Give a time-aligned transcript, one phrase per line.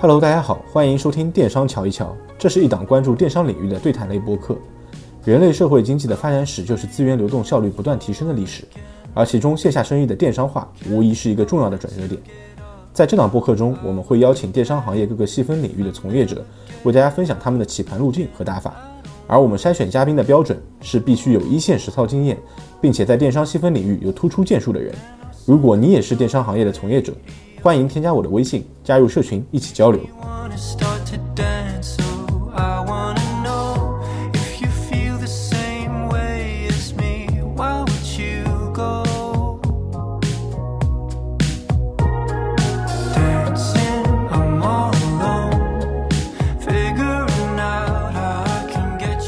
[0.00, 2.16] Hello，大家好，欢迎收听电商瞧一瞧。
[2.38, 4.56] 这是一档关注电商领域的对谈类播客。
[5.24, 8.62] 人类社会经济的发展史就是资源流动效率不断提升的历史，
[9.12, 12.20] 而其中线下生意的电商化无疑是一个重要的转折点。
[12.92, 16.44] 在这档播客中，我们会邀请电商行业各个细分领域的从业者，
[16.84, 18.76] 为大家分享他们的起盘路径和打法。
[19.26, 22.38] 而我们筛选嘉宾的标准是必须有一线实操经验，
[22.80, 24.94] 并且在电商细分领域有突出建树的人。
[25.44, 27.12] 如果你也是电商行业的从业者，
[27.60, 30.00] 欢迎添加我的微信，加入社群一起交流。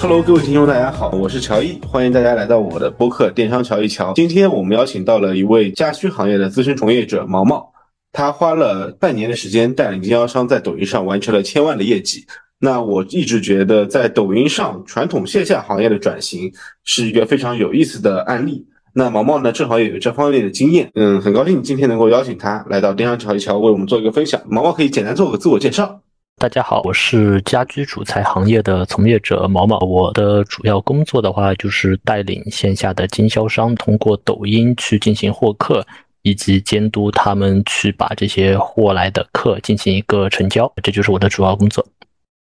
[0.01, 4.11] Hello，各位听众，大家好，我是乔伊，欢迎大家来到我的播客《电商乔一乔》。
[4.15, 7.71] 今天我们邀请到了一位家居行业的资深从业者毛毛，
[8.13, 12.25] 他花了半年的时间带领经销商在抖音上完成了千万的业绩。
[12.59, 16.53] 那我一直觉得，在抖音上传统线下行业的转型
[16.85, 18.67] 是一个非常有意思的案例。
[18.93, 20.91] 那毛毛呢，正好也有这方面的经验。
[20.95, 24.41] 嗯，很高兴今天能够邀请他来到《电商桥一桥》为我们做一个分享。
[24.47, 26.01] 毛毛可以简单做个自我介绍。
[26.37, 29.79] 大家好，我是家居主材行业的从业者毛毛。
[29.79, 35.87] 我的主要工作的话，就是带领线下的经销商通过抖音去进行获客，
[36.23, 40.73] 以及监督他们去把这些货来的客进行一个成交。
[40.83, 41.87] 这就是我的主要工作。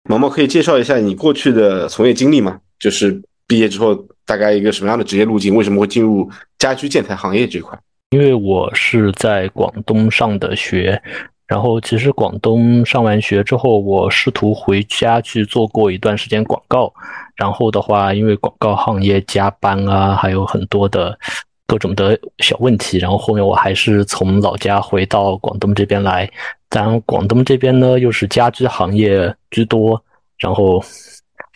[0.09, 2.61] 毛毛可以介绍一下你过去的从业经历吗？
[2.79, 5.55] 就是毕业之后大概一个什么样的职业路径？
[5.55, 7.79] 为什么会进入家居建材行业这块？
[8.11, 11.03] 因为我是在广东上的学。
[11.47, 16.93] 然后，其实广东上完学之后，我试图回家去做过一段时间广告。
[17.37, 21.19] 然后的话，因为广告行业加班啊，还有很多的
[21.69, 22.99] 各种的小问题。
[22.99, 26.29] 然后后面我还是从老家回到广东这边来。
[26.69, 30.03] 当然，广东这边呢又是家居行业居多，
[30.39, 30.85] 然后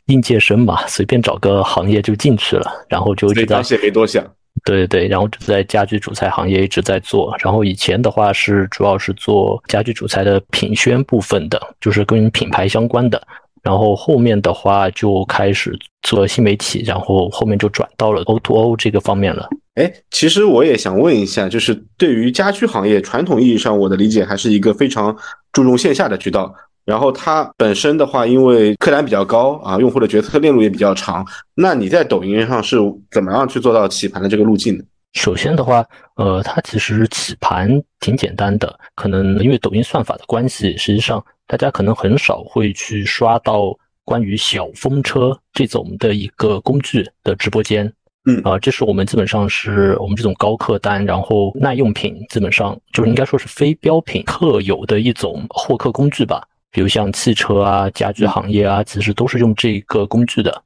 [0.06, 2.70] 应届生嘛，随便找个行业就进去了。
[2.88, 4.24] 然后就所以当时也没多想。
[4.64, 13.20] 对对，然后就在家居主材行业一直在做，然后以前的话是主要是做家居主材的品宣部分的，就是跟品牌相关的，
[13.62, 19.48] 然后后面的话就开始做新媒体，然后后面就转到了 O to O 这个方面了。
[19.74, 25.16] 哎，其实我也想问一下，就是对于家居行业传统意义上，我的理解还是一个非常
[25.52, 26.54] 注重线下的渠道。
[26.84, 31.24] 然后它本身的话，因为客单比较高啊，用户的决策链路也比较长。
[31.54, 32.76] 那你在抖音上是
[33.10, 34.84] 怎么样去做到起盘的这个路径呢？
[35.14, 35.84] 首先的话，
[36.16, 38.78] 呃，它其实起盘挺简单的。
[38.94, 47.90] 可能因为抖音算法的关系，实际上大家可能很少会去刷到关于小风车这种的一个工具的直播间。
[48.24, 56.46] 嗯，啊，这是我们基本上是我们这种高客单，然后耐用品，基本上就是应该说是非标品特有的一种获客工具吧。
[56.70, 60.62] 比如像汽车啊、家居行业啊，其实都是用这个工具的。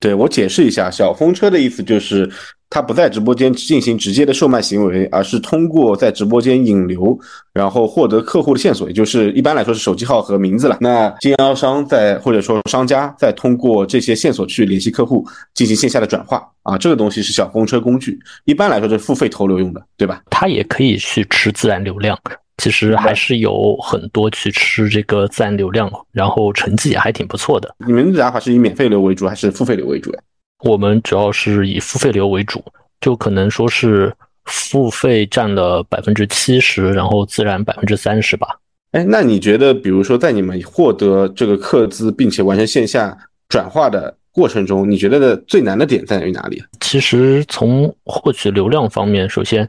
[0.00, 2.30] 对我解释一下，小风车的意思就是
[2.68, 7.18] 它不在直播间进行直接的售卖行为，而是通过在直播间引流，
[7.52, 10.78] 然后获得客户的线索，也就是一般来说是手机号和名字了。
[10.80, 20.22] 那经销商在或者说商家在通过这些线索去联系客户，进行线下的转化啊，这个东西是小风车工具，一般来说是付费投流用的，对吧？
[20.28, 22.18] 它也可以去吃自然流量。
[22.58, 27.74] 其实还是有很多去吃这个自然流量，然后成绩也还挺不错的。
[27.86, 30.18] 你们的打法是以免费流为主还是付费流为主呀？
[30.60, 32.64] 我们主要是以付费流为主，
[33.00, 38.46] 就可能说是付费占了百分之七十，然后自然百分之三十吧。
[38.92, 43.16] 哎，那你觉得，比如说在你们获得这个客资，并且完成线下
[43.48, 46.62] 转化的过程中，你觉得的最难的点在于哪里？
[46.80, 49.68] 其实从获取流量方面，首先。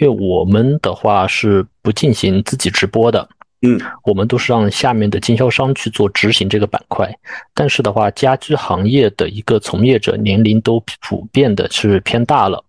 [0.00, 3.28] 因为我们的话是不进行自己直播的，
[3.62, 7.12] 嗯，我们都是让下面的经销商去做执行这个板块。
[7.54, 12.64] 但是的话，家居行业的一个从业者年龄都普遍的是偏大了，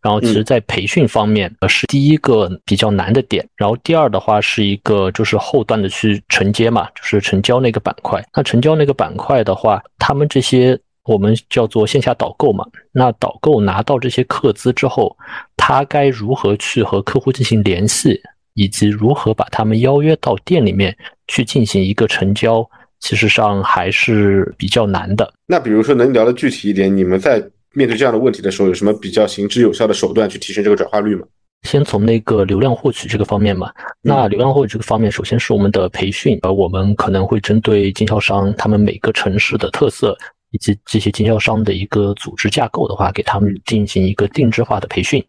[0.00, 3.46] 然后其实在培训方面呃是第一个比较难的点。
[3.56, 8.24] 然后第二的话是一个就是后端的去承接嘛，就是成交那个板块。
[8.34, 10.78] 那成交那个板块的话，他们这些。
[11.04, 15.16] 我们叫做线下导购嘛，那导购拿到这些客资之后，
[15.56, 18.20] 他该如何去和客户进行联系，
[18.58, 20.94] 以及如何把他们邀约到店里面
[21.28, 22.68] 去进行一个成交，
[22.98, 25.32] 其实上还是比较难的。
[25.46, 27.40] 那比如说能聊的具体一点，你们在
[27.72, 31.24] 面对这样的问题的时候，有什么比较行之有效的手段去提升这个转化率吗？
[31.62, 33.72] 先从那个流量获取这个方面嘛，
[34.02, 40.18] 那流量获取这个方面，首先是我们的培训，而我们可能会针对经销商他们每个城市的特色。
[40.50, 45.22] 以及这些经销商的一个组织架构的话，给他们进行一个定制化的培训，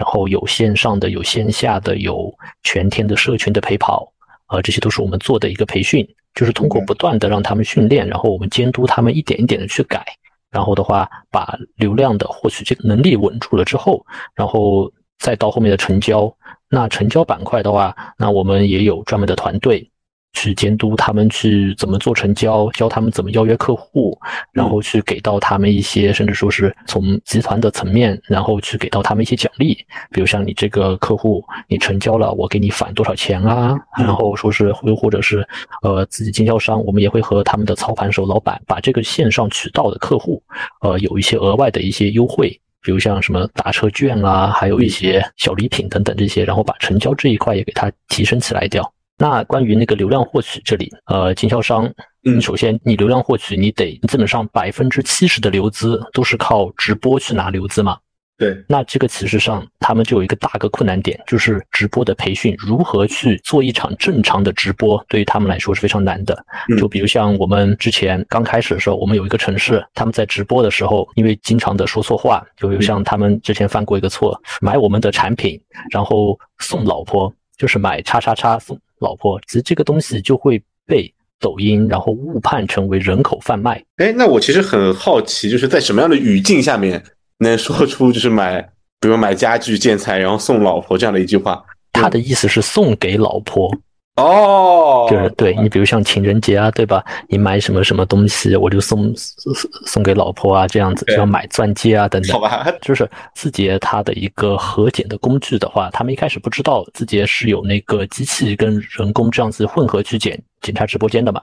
[0.00, 4.10] 然后有线上的，有线下的，有全天的社群的陪跑，
[4.48, 6.08] 呃，这些都是我们做的一个培训。
[6.32, 10.02] 就是通过不断的让他们训练，然后我们监督他们一点一点的去改，
[10.50, 16.34] 然后的话把流量的获取这个能力稳住了之后，然后再到后面的成交。
[16.70, 19.89] 那成交板块的话，那我们也有专门的团队。
[20.32, 24.18] 去监督他们去怎么做成交，教他们怎么邀约客户，
[24.52, 29.74] 然后去给到他们一些，甚至说是从集团的层面，然后去给到他们一些奖励，
[30.10, 33.76] 比如像你这个客户，你成交了，我给你返多少钱啊？
[33.98, 35.46] 然后说是又或者是
[35.82, 40.42] 呃自己经销商，我们也会和他们的操盘手老板把这个线上渠道的客户，
[40.80, 42.48] 呃有一些额外的一些优惠，
[42.82, 48.90] 比如像什么打车券啊，还有一些小礼品等等这些，然后把成交这一块也给它提升起来掉。
[49.20, 51.86] 那关于那个流量获取这里，呃，经销商，
[52.24, 57.98] 嗯，首先你流量获取，你得基本上百分之七十的流资都是靠直播去拿流资嘛。
[58.38, 58.56] 对。
[58.66, 66.42] 那这个其实上他们就有一个大个困难点，就是直播的培训，如何去做一场正常的直播，对于他们来说是非常难的。
[66.78, 78.80] 就比如像我们之前刚开始的时候，我们有一个城市，他们在直播的时候，因为经常的说错话，就有像他们之前犯过一个错，买我们的产品，然后送老婆，就是买叉叉叉送。
[79.00, 83.84] 老婆，其实这个东西就会被抖音然后误判成为人口贩卖。
[83.96, 87.02] 哎，那我其实很好奇，就是在什么样的语境下面
[87.38, 88.62] 能说出就是买，
[88.98, 91.62] 比如买家具建材然后送老婆这样的一句话？
[91.92, 93.70] 他的意思是送给老婆。
[94.16, 97.02] 哦，就是对你，比如像情人节啊，对吧？
[97.28, 102.32] 你买什么什么东西，我就送送送给老婆啊，这样子，要买钻戒啊等等。
[102.32, 111.40] 好吧， 就是字节它的一个核检的工具的话，他们一开始不知道字节是有那个机器跟人工这样子混合去检检查直播间的嘛。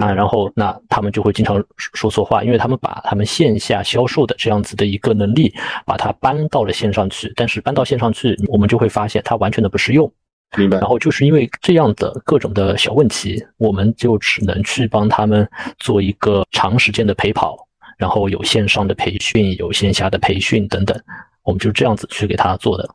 [0.00, 5.52] 啊，然后那他们就会经常说错话，因为他们把他们线下销售的这样子的一个能力，
[5.84, 10.12] 把它搬到了线上去，但是搬到线上去，我们就会发现它完全的不适用。
[10.56, 10.78] 明白。
[10.78, 17.56] 然后就是因为这样的各种的小问题，我们就只能去帮他们做一个长时间的陪跑，
[17.98, 20.98] 然后有线上的培训，有线下的培训等等，
[21.42, 22.88] 我们就这样子去给他做的。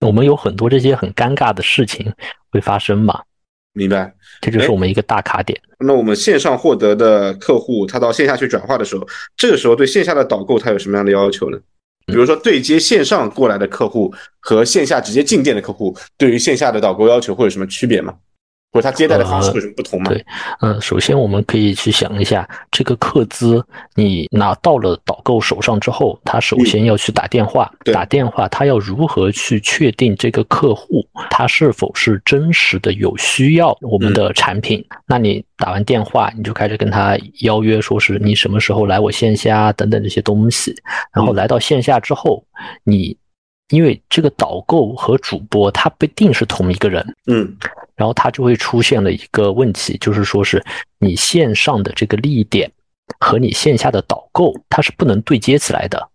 [0.00, 2.10] 我们有很多这些很尴尬的事情
[2.50, 3.20] 会发生嘛？
[3.72, 4.12] 明白。
[4.40, 5.60] 这就是我们一个大卡点。
[5.78, 9.06] 那我们线上获得的客户，他到线下去转化的时候，
[9.36, 11.58] 这个时候对线下的导购他有什么样的要求呢？
[12.10, 18.14] 比如说对接线上过来的客户和线下直接进店的客户，对于线下的导购要求会有什么区别吗？
[18.72, 20.10] 或者他接待的方式有什么不同吗？
[20.10, 20.24] 对，
[20.60, 23.64] 嗯，首先我们可以去想一下，这个客资
[23.94, 34.84] 你拿到了导购手上之后，他首先要去打电话，打电话他要如何去确定这个客户他是否是真实的有需要我们的产品？
[35.06, 40.74] 那你打完电话，你就开始跟他邀约，说是你什么时候来我线下等等这些东西，
[41.12, 42.44] 然后来到线下之后，
[42.84, 43.16] 你。
[43.72, 47.56] 因为这个导购和主播他不一定是同一个人，嗯，
[48.00, 50.64] 然后它就会出现了一个问题，就是说是
[50.98, 52.72] 你线上的这个利益点
[53.18, 56.09] 和你线下的导购它是不能对接起来的。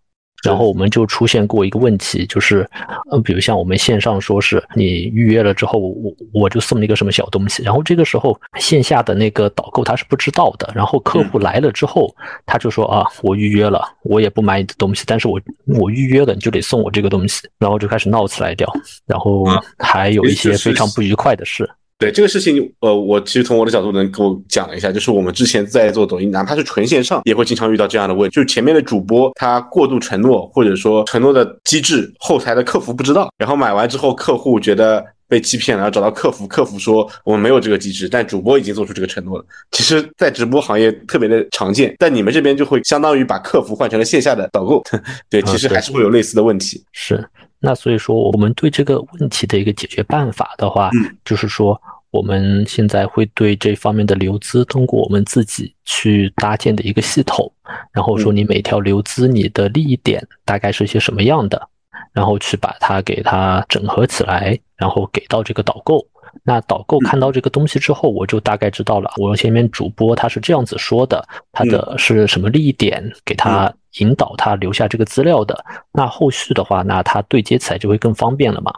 [0.46, 2.68] 然后我们就出现过一个问题，就是，
[3.10, 12.14] 嗯，比如像我们线上说是你预约了之后，我我就送了一个什么小东西，然后这个时候线下的那个导购他是不知道的，然后客户来了之后，
[12.46, 18.70] 他就说啊，我预约了，我也不买你的东西，但是我我预约了，你就得送我这个东西，然后就开始闹起来掉，
[19.06, 19.44] 然后
[19.78, 21.68] 还有一些非常不愉快的事。
[21.98, 39.44] 对这个事情，呃，我其实从我的角度能给我讲一下，就是我们之前在做抖音，哪怕是纯线上，也会经常遇到这样的问题，就是前面的主播他过度承诺，或者说承诺的机制，后台的客服不知道，然后买完之后，客户觉得被欺骗了，然后找到客服，客服说我们没有这个机制，但主播已经做出这个承诺了。
[39.70, 44.82] 其实，在直播行业特别的常见，但你们这边就会相当于把客服换成了线下的导购，
[45.30, 46.84] 对，其实还是会有类似的问题。
[46.92, 47.26] 是。
[47.58, 50.90] 那所以说，我们对这个问题的一个解决办法的话，
[51.24, 57.50] 就是说，我们现在会对这方面的流资，通过我们自己去搭建的一个系统，
[57.92, 61.68] 然后说你每条流资你的利益点大概是一些什么样的，
[62.12, 66.06] 然后去把它给它整合起来，然后给到这个导购。
[66.44, 73.72] 那导购看到这个东西之后，我就大概知道了，我前面主播他是这样子说的，他的是什么利益点，给他。
[73.98, 78.72] 引导他留下这个资料的，那后续的话，那他对接起来就会更方便了嘛？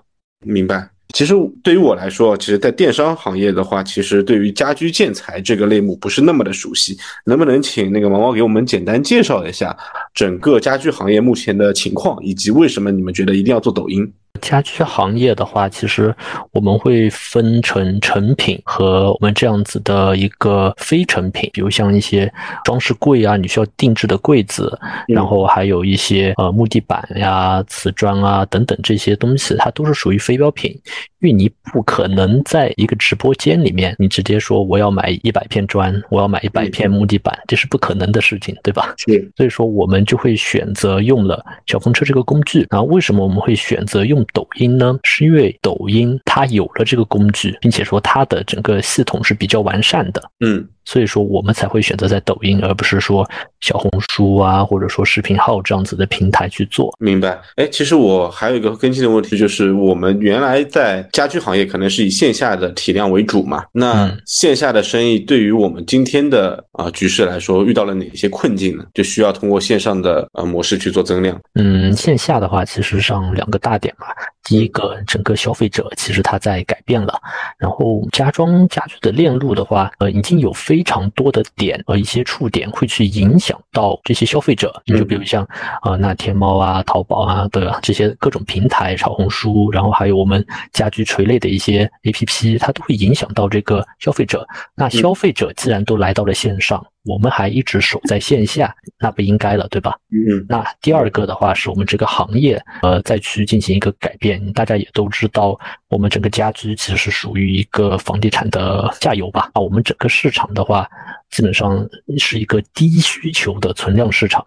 [0.44, 0.88] 明白。
[1.14, 6.98] 其实对于我来说，其实，在电商行业的话，其实对于家居建材这个类目不是那么的熟悉。
[7.24, 9.74] 能不能请那个毛毛给我们简单介绍一下
[10.12, 14.12] 整个家居行业目前的情况，以及为什么你们觉得一定要做抖音？
[14.38, 16.14] 家居行业的话，其实
[16.52, 22.32] 我们会分成成品和我们这样子的一个非成品，比如像一些
[22.64, 30.74] 装饰柜啊，你需要定制的柜子，然后还有一些呃木地板呀、瓷砖啊等等这些东西，它都是属于非标品。
[31.20, 38.94] 因为你不可能在一个直播间里面，你直接说我要买一百片砖，我要买一百片木地板，这是不可能的事情，对吧？
[38.98, 39.30] 是。
[39.36, 42.66] 所以说，我们就会选择用了小风车这个工具。
[42.70, 44.96] 然后，为什么我们会选择用抖音呢？
[45.02, 50.22] 是因为抖音它有了这个工具，并且说它的整个系统是比较完善的。
[50.40, 50.68] 嗯。
[50.88, 53.28] 所以说，我们才会选择在抖音，而不是说
[53.60, 56.96] 小红书啊，或者说视频号这样子的平台去做。
[56.98, 57.38] 明白？
[57.56, 68.86] 哎，其实我还有一个更新的问题，就是我们原来在家居行业可能是以线下的体量为主嘛，那线下的生意对于我们今天的啊局势来说，遇到了哪些困境呢？
[68.94, 71.38] 就需要通过线上的呃模式去做增量。
[71.52, 74.06] 嗯，线下的话，其实上两个大点嘛。
[74.48, 77.20] 第一个，整个消费者其实他在改变了，
[77.58, 84.82] 然后家装家具的链路的话，呃，已经有非常多的点和一些触点会去影响到这些消费者。
[84.86, 85.46] 你就比如像
[85.82, 94.48] 啊，那天猫啊、淘宝啊的这些各种平台，小红书，然后还有我们家居垂类的一些 APP，它都会影响到这个消费者。
[94.74, 96.82] 那消费者既然都来到了线上。
[97.08, 99.96] 我们还一直守在线下，那不应该了，对吧？
[100.10, 100.44] 嗯。
[100.46, 104.52] 那第二个的话，是我们这个行业，呃，再去进行一个改变。
[104.52, 109.50] 大家也都知道，我们整个家居其实是属于一个房地产的下游吧？
[109.54, 110.86] 啊，我们整个市场的话，
[111.30, 111.88] 基本上
[112.18, 114.44] 是一个低需求的存量市场。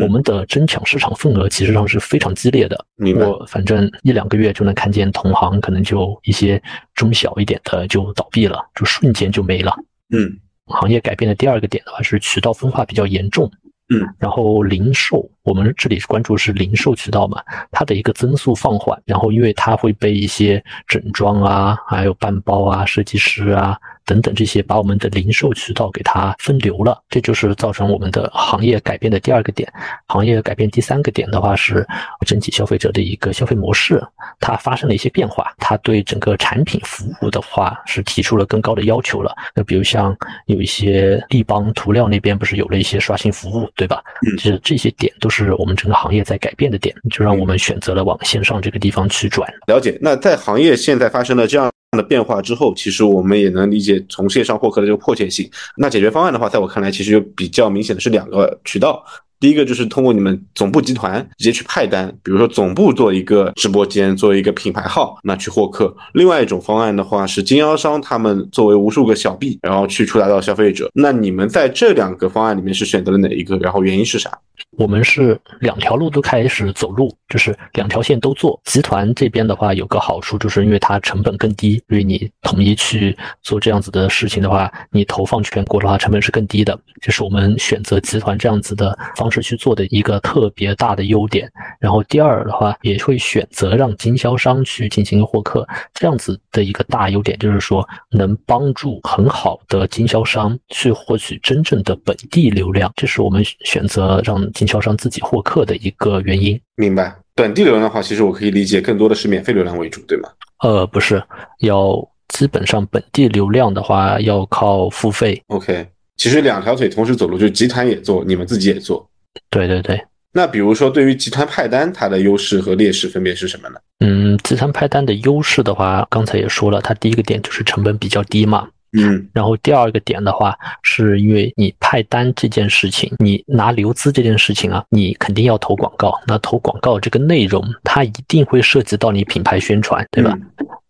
[0.00, 2.84] 我们的争抢市场份额其实上是非常激烈的。
[3.16, 6.60] 我反正一两个月就能看见同行可能就一些
[6.94, 9.76] 中小一点的就倒闭了，就瞬间就没了。
[10.12, 10.38] 嗯。
[10.70, 13.50] 行业改变的第二个点的话是渠道分化比较严重，
[13.88, 23.76] 嗯，然后零售，我们这里关注是零售渠道嘛，它的一个增速放缓，然后因为它会被一些整装啊，还有半包啊，设计师啊。
[24.04, 29.70] 等等，这些把我们的零售渠道给它分流了，这就是造成我们的行业改变的第二个点。
[30.06, 31.86] 行业改变第三个点的话，是
[32.26, 34.02] 整体消费者的一个消费模式，
[34.40, 35.52] 它发生了一些变化。
[35.58, 39.34] 它对整个产品服务的话，是提出了更高的要求了。
[39.54, 40.16] 那比如像
[40.46, 44.02] 有一些立邦涂料那边不是有了一些刷新服务，对吧？
[44.26, 49.48] 嗯，其实这些点都是我们整个行业在改变的点，就让我们选择了往线上这个地方去转。
[49.66, 49.96] 了解。
[50.00, 51.70] 那在行业现在发生了这样。
[51.96, 55.48] 的变化之后，其实我们也能理解从线上获客的这个迫切性。
[55.76, 59.02] 那解决方案的话，在我看来，其实就比较明显的是两个渠道。
[59.40, 65.92] 第一个就是通过你们总部集团直接去派单，比如说总部做一个直播间，做一个品牌号，那去获客。
[66.12, 70.90] 另外一种方案的话是经销商他们作为无数个小 B，然后去触达到消费者。
[70.94, 73.56] 那你们在这两个方案里面是选择了哪一个？
[73.56, 74.30] 然后原因是啥？
[74.76, 78.60] 我们是两条路都开始走路，就是两条线都做。
[78.64, 86.78] 集团这边的话有个好处，就是因为它成本更低，因为你统一去做这样子的事情的话，你投放全国的话成本是更低的。
[87.00, 91.50] 这是我们选择集团这样子的方式去做的一个特别大的优点。
[91.78, 102.92] 然后第二的话，也会选择让经销商去进行获客，这样子的一个大优点就是说能帮助很好的经销商去获取真正的本地流量。
[102.96, 104.49] 这是我们选择让。
[104.52, 107.16] 经销商自己获客的一个原因，明白。
[107.34, 110.28] 本地流量的话，其实我可以理解更多的是免费流量为主，对吗？
[110.62, 111.22] 呃，不是，
[111.60, 111.96] 要
[112.28, 115.42] 基本上本地流量的话要靠付费。
[115.46, 119.08] OK，其实两条腿同时走路，就集团也做，你们自己也做。
[119.48, 120.00] 对对对。
[120.32, 123.76] 那比如说，对于集团派单，它的优势和劣势分别是什么呢？
[123.98, 128.68] 嗯，集团派单的优势的话，刚才也说了，它第一个点就是成本比较低嘛。
[128.92, 136.12] 嗯，然后第二个点的话，是因为你派单这件事情，你拿流资这件事情啊，你肯定要投广告。
[136.26, 140.36] 那投广告这个内容，它一定会涉及到你品牌宣传，对吧？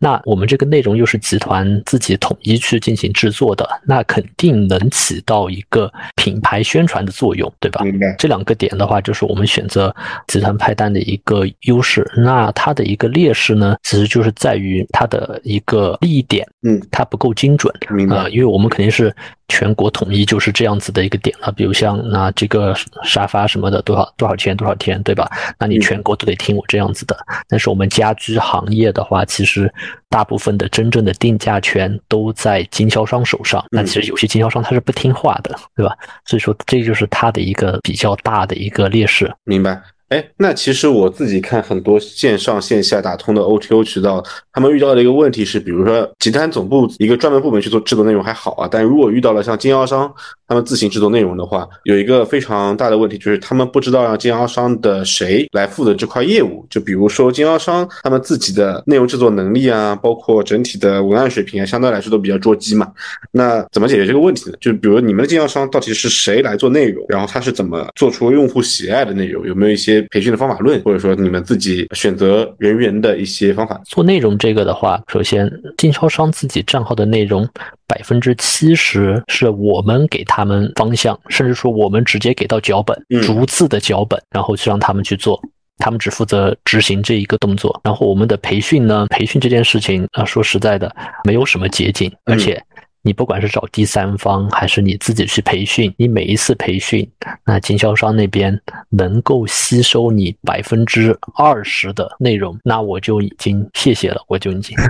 [0.03, 7.83] 那我们这个内容又是集团自己统一去进行制作的，那肯定能起到一个品牌宣传的作用，对吧？
[8.17, 9.95] 这两个点的话，就是我们选择
[10.27, 12.09] 集团派单的一个优势。
[12.17, 17.71] 那它的一个劣势呢，其实就是在于它的一个利益点，嗯，它不够精准。
[17.91, 19.13] 明白，因为我们肯定是
[19.47, 21.51] 全国统一，就是这样子的一个点了。
[21.51, 25.29] 比如像那这个沙发什么的，多少多少钱多少天，对吧？
[25.59, 27.17] 那你全国都得听我这样子的。
[27.47, 29.71] 但是我们家居行业的话，其实
[30.09, 33.63] 大部分的真正的定价权都在经销商手上。
[33.69, 35.95] 那其实有些经销商他是不听话的，对吧？
[36.25, 39.31] 所以说这就是它的一个比较大的一个劣势。
[39.43, 39.81] 明白。
[40.11, 50.13] 哎，那其实我自己看很多线上线下打通的 OTO 渠道，他们遇到的一个问题是，比如说集团总部一个专门部门去做制作内容还好啊，但如果遇到了像经销商，
[50.51, 56.67] 他们自行制作内容的话，有一个非常大的问题，就是他们不知道让经销商的谁来负责这块业务。
[56.69, 62.91] 就比如说经销商他们自己的内容制作能力啊，包括整体的文案水平啊，相对来说都比较捉鸡嘛。
[63.31, 64.57] 那怎么解决这个问题呢？
[64.59, 69.47] 就比如你们的经销商到底是谁来做内容，然后他是怎么做出用户喜爱的内容？
[69.47, 73.79] 有没有一些培训的方法论，或者说你们自己选择人员的一些方法？
[73.85, 77.47] 做内容这个的话，首先经销商自己账号的内容。
[77.91, 85.37] 百分之七十是我们给他们方向，甚至说我们直接给到脚本，逐字的脚本，然后去让他们去做，
[85.77, 87.77] 他们只负责执行这一个动作。
[87.83, 90.89] 然后我们的培训呢，培训这件事情啊，说实在的，
[91.25, 92.63] 没有什么捷径，而且
[93.01, 97.05] 你不管是找第三方还是你自己去培训，你每一次培训，
[97.45, 98.57] 那经销商那边
[98.89, 104.77] 能够吸收你百分之二十的内容，那我就已经谢谢了，我就已经。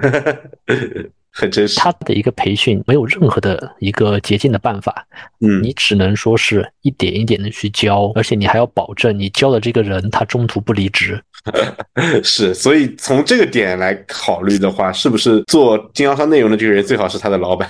[1.32, 5.06] 很真实，他的一个培训没有任何的一个捷径的办法，
[5.40, 11.22] 嗯，你只能说是一点一点的去教，而且你还要保证你教的这个人他中途不离职。
[12.24, 17.68] 是，所以从这个点来考虑的话，是不是做经销商内容的这个人最好是他的老板，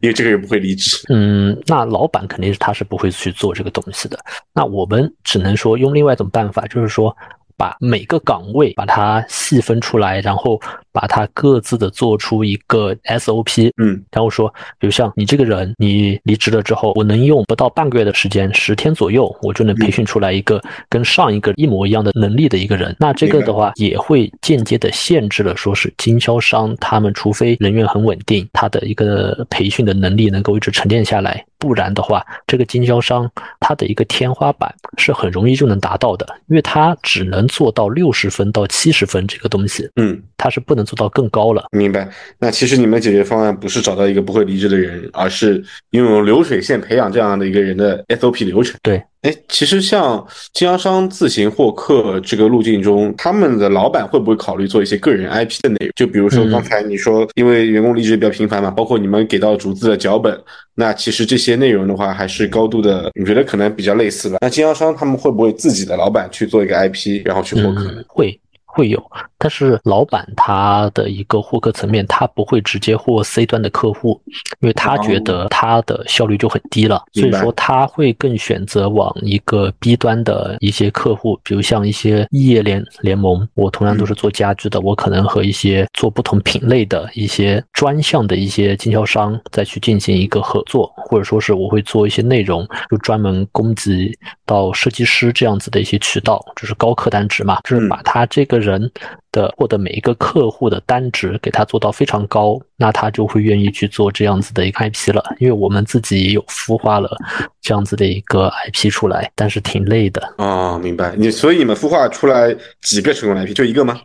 [0.00, 0.98] 因为这个人不会离职。
[1.08, 4.16] 嗯，那老板肯定是他是不会去做这个东西的。
[4.52, 7.16] 那我们只能说用另外一种办法，就是说
[7.56, 10.60] 把每个岗位把它细分出来，然后。
[11.00, 22.96] 把它各自的做出一个 SOP，嗯，然后说，比如像你这个人，你离职了之后，我能用不到半个月的时间，十天左右，我就能培训出来一个跟上一个一模一样的能力的一个人。
[22.98, 40.87] 那这个的话，也会间接的限制了，说是经销商他们，除非人员很稳定，他的一个培训的能力能够一直沉淀下来，不然的话，这个经销商他的一个天花板是很容易就能达到的，因为他只能做到六十分到七十分这个东西，嗯，他是不能。
[40.88, 42.08] 做到更高了，明白？
[42.38, 48.74] 那其实你们解决方案不是找到一个不会离职的人，而是拥有流水线培养这样的一个人的 SOP 流程。
[48.82, 49.02] 对。
[49.22, 55.90] 哎，其实像经销商自行获客这个路径中，他们的老板会不会考虑做一些个人 IP 的内容？
[55.96, 60.40] 就比如说刚才你说，因为员工离职比较频繁嘛，包括你们给到逐字的脚本，
[60.76, 64.38] 那其实这些内容的话，还是高度的，你觉得可能比较类似吧？
[64.40, 67.92] 那经销商他们会不会自己的老板去做一个 IP，然后去获客？
[68.06, 68.40] 会。
[68.70, 69.02] 会有，
[69.38, 74.20] 但是老板他的一个获客层面，他不会直接获 C 端的客户，
[74.60, 94.12] 因为他觉得他的效率就很低了，所以说他会更选择往一个 B 端的一些客户，比如像一些异业联联盟，我同样都是做家居的，我可能和一些做不同品类的一些专项的一些经销商再去进行一个合作，或者说是我会做一些内容，就专门供给
[94.46, 98.68] 到设计师这样子的一些渠道，就是高客单值嘛，就是把他这个人。
[98.68, 98.92] 人
[99.32, 105.24] 的获得每一个客户的单值给他做到非常高，那他就会愿意去做这样子的一个 IP 了。
[105.38, 107.16] 因为我们自己也有孵化了
[107.62, 113.98] 这样子的一个 IP 出来，但是挺累的哦，明白你，所以你们孵化出来几个成功 IP，就一个吗？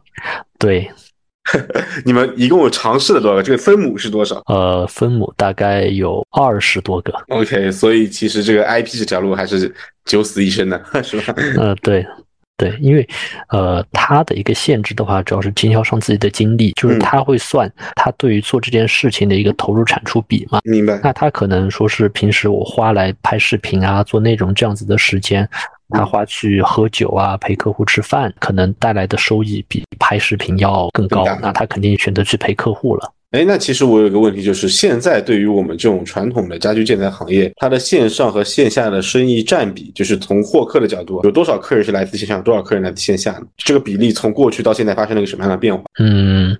[0.57, 0.89] 对，
[2.05, 3.43] 你们一共有尝试了多少个？
[3.43, 4.41] 这个分母是多少？
[4.45, 7.11] 呃，分母大概有二十多个。
[7.27, 11.33] OK，所以其实这个 IP 这条路还是九死一生的， 是吧？
[11.57, 12.05] 呃，对。
[12.63, 13.05] 对，因为，
[13.49, 20.61] 呃，他的一个限制的话，主要是经销商自己的精力，就是他会算他对于做这件事情的一个投入产出比嘛。
[20.63, 20.97] 明白。
[21.03, 25.45] 那他可能说是平时我花来拍视频啊、做内容这样子的时间，
[25.89, 31.25] 他花去喝酒啊、陪客户吃饭，可能带来的收益比拍视频要更高。
[31.41, 33.11] 那他肯定选择去陪客户了。
[33.33, 43.41] 哎，那其实我有个问题，就是现在对于我们这种传统的家居建材行业，它的线上和线下的生意占比，就是从获客的角度，有多少客人是来自线上，多少客人来自线下呢？
[43.57, 45.83] 这个比例从过去到现在发生了一个什么样的变化？
[45.97, 46.55] 嗯，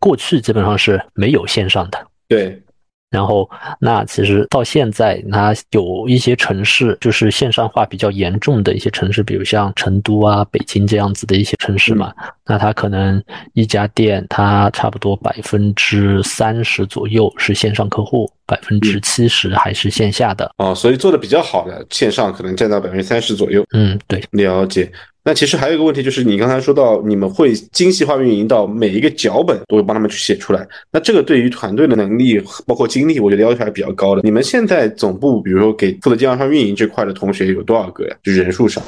[0.00, 1.98] 过去基本上是没有线上的。
[2.26, 2.60] 对。
[3.10, 3.48] 然后，
[3.80, 12.12] 那其实到现在，那有一些城市就是线上化比较严重的一些城市，比如像成都啊、北京这样子的一些城市嘛，
[12.44, 13.22] 那它可能
[13.54, 20.50] 一家店，它差不多百分之三十左右是线上客户，百分之七十还是线下的。
[20.58, 23.64] 哦，所以做的比较好的线上可能占到百分之三十左右。
[23.72, 24.92] 嗯，对，了解。
[25.28, 30.66] 那其实还有一个问题，就是你刚才说到你们会精细化运营到每一个脚本都会帮他们去写出来。
[30.90, 34.22] 那这个对于团队的能力包括精力，我觉得要求还是比较高的。
[34.22, 38.16] 你们现在总部，比如说给负责经销商运营这块的同学有多少个呀？
[38.22, 38.82] 就人数上？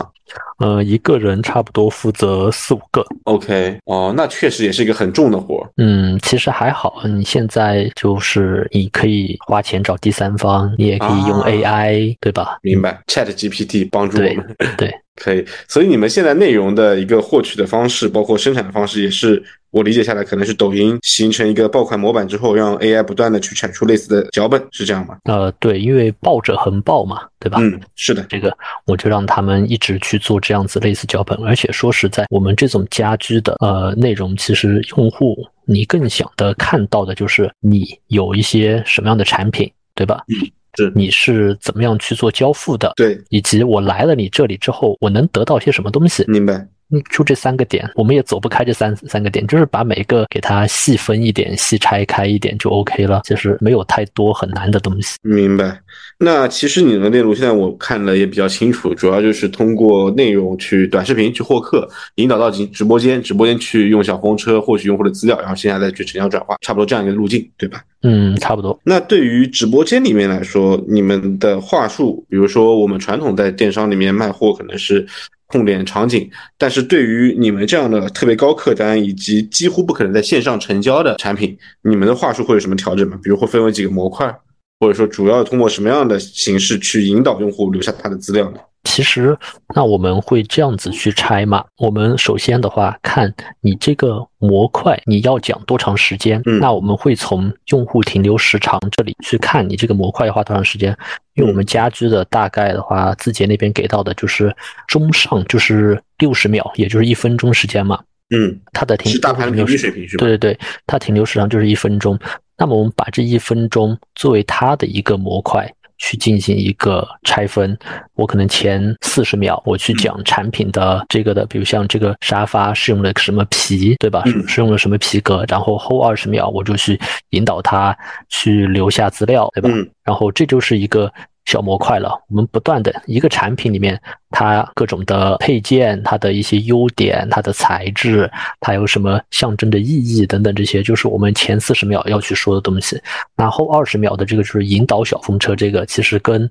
[0.60, 3.04] 呃，一个人差不多负责四五个。
[3.24, 5.68] OK，哦，那确实也是一个很重的活。
[5.76, 7.02] 嗯，其实还好。
[7.04, 12.56] 你现在就是你可以花钱找第三方，你也可以用 AI，对吧？
[12.62, 14.56] 明白，Chat GPT 帮助我们。
[14.78, 14.90] 对。
[15.16, 25.18] 可以，所以你们现在内容的一个获取的方式，包括生产的方式，也是我理解下来，可能是抖音形成一个爆款模板之后，让 AI 不断的去产出类似的脚本，是这样吗？
[25.24, 27.58] 呃，对，因为爆者恒爆嘛，对吧？
[27.60, 40.24] 嗯，是的，这个我就让他们一直去做这样子类似脚本，而且说实在，我们这种家居的呃内容，其实用户你更想的看到的就是你有一些什么样的产品，对吧？
[40.28, 42.92] 嗯，是你是怎么样去做交付的？
[42.96, 46.24] 对，以及我来了你这里之后，我能得到些什么东西？
[46.28, 46.66] 明白。
[46.92, 55.16] 嗯，就这三个点，我们也走不开这三三个点，就是把每个给它细分一点、细拆开一点就 OK 了，其实没有太多很难的东西。
[55.22, 55.80] 明白。
[56.18, 67.82] 那其实你的内容现在我看了也比较清楚，主要就是通过内容去短视频去获客，引导到直直播间，直播间去用小风车获取用户的资料，然后线下再去成交转化，差不多这样一个路径，对吧？
[68.02, 68.78] 嗯，差不多。
[68.84, 75.06] 那对于直播间里面来说，你们的话术，比如说我们传统在电商里面卖货，可能是。
[75.50, 83.18] 重点场景，但是对于你们这样的特别高客单以及几乎不可能在线上成交的产品，你们的话术会有什么调整吗？
[83.22, 84.34] 比如会分为几个模块，
[84.78, 88.58] 或者说主要通过什么样的形式去引导用户留下他的资料呢？
[88.84, 89.36] 其实，
[89.74, 91.64] 那我们会这样子去拆嘛。
[91.76, 96.40] 我们首先的话，看你这个模块你要讲多长时间。
[96.46, 100.96] 嗯，那我们会从用户停留时长这里去看你这个模块要花多长时间。
[101.34, 104.54] 因为我们家居的大概的话，字节那边给到的就是
[104.88, 108.00] 中上就是六十秒，也就是一分钟时间嘛。
[108.34, 110.24] 嗯，它的停是大盘平均水平是吧？
[110.24, 112.18] 对对对，它停留时长就是一分钟。
[112.56, 115.70] 那么我们把这一分钟作为它的一个模块。
[116.00, 117.78] 去进行一个拆分，
[118.14, 124.24] 我可能前四十秒我去讲产品的这个的，比如像这个沙发是用了什么皮，对吧？
[124.26, 125.44] 是是用了什么皮革？
[125.46, 126.98] 然后后二十秒我就去
[127.30, 127.96] 引导他
[128.28, 129.70] 去留下资料，对吧？
[130.02, 131.12] 然后这就是一个。
[131.46, 134.00] 小模块了，我们不断的一个产品里面，
[134.30, 143.00] 它各种的配件，它的一些优点，它的材质，它有什么象征的意义等等，这些就是我们前四十秒要去说的东西。
[143.36, 146.48] 然后二十秒的这个就是引导小风车，这个其实跟，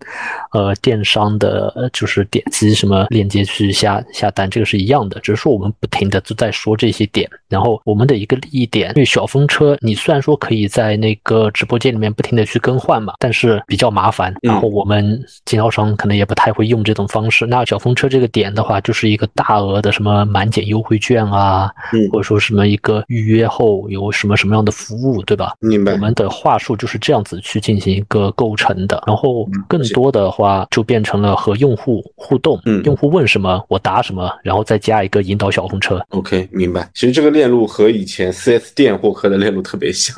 [0.54, 7.30] 呃，电商的就是点击什么链接去下下单这个是一样的，只是说我们不停的就在说这些点。
[7.50, 14.34] 然后我们的一个利益点，因为小风车你虽然说可以在那个直播间里面不停的去更换嘛，但是比较麻烦。
[14.42, 14.70] 然后。
[14.70, 17.44] 我们经销商可能也不太会用这种方式。
[17.48, 21.70] 那小风车这个点的话，就是一个大额的什么满减优惠券啊，
[22.12, 25.54] 或者说什么一个预约后有什么什么样的服务，对吧？
[25.60, 25.92] 明白。
[25.92, 29.04] 我们的话术就是这样子去进行一个构成的。
[29.06, 36.04] 然后更多的话就变成了和用户互动，用户问什么我答什么，然后再加一个引导小风车。
[36.10, 36.90] OK，明白。
[36.96, 40.16] 其实这个链路和以前 4S 店获客的链路特别像。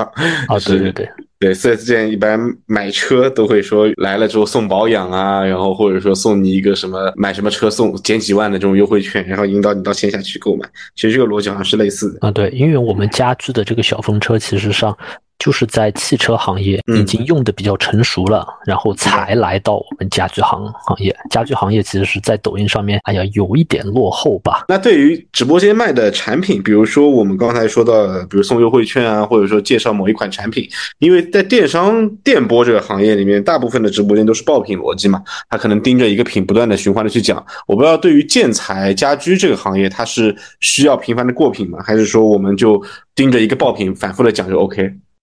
[0.48, 1.10] 啊，对对对。
[1.42, 10.70] 对四 S 店一般买车都会说来了之后送保养啊，然后或者说送你一个什么买什么车送减几万的这种优惠券，然后引导你到线下去购买。
[10.96, 12.30] 其实这个逻辑好像是类似的啊。
[12.30, 14.96] 对，因为我们家居的这个小风车，其实上。
[15.42, 21.16] 就是在汽车行业已经用的比较成熟了，然后才来到我们家居行行业。
[21.32, 24.66] 家居行业其实是在抖音上面，哎呀，有一点落后吧。
[24.68, 37.44] 那对于直播间卖的产品，比如说我们刚才说到的，比如送优惠券啊，或者说介绍某一款产品，因为在电商电播这个行业里面，大部分的直播间都是爆品逻辑嘛，他可能盯着一个品不断的循环的去讲。
[37.66, 41.80] 我不知道对于建材家居这个行业，它是需要频繁的过品吗？
[41.84, 42.80] 还是说我们就
[43.16, 44.94] 盯着一个爆品反复的讲就 OK？